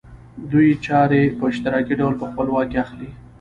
دوی 0.51 0.69
چارې 0.85 1.21
په 1.37 1.43
اشتراکي 1.51 1.93
ډول 1.99 2.13
په 2.19 2.25
خپل 2.31 2.47
واک 2.49 2.67
کې 2.71 2.77
اخلي 2.83 3.09